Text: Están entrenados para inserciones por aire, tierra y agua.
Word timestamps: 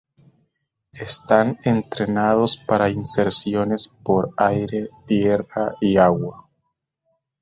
Están 0.99 1.59
entrenados 1.63 2.57
para 2.57 2.89
inserciones 2.89 3.89
por 4.03 4.31
aire, 4.35 4.89
tierra 5.05 5.75
y 5.79 5.97
agua. 5.97 6.49